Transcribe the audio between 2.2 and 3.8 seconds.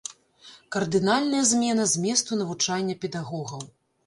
навучання педагогаў.